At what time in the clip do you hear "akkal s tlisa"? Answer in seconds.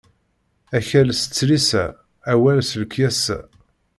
0.77-1.85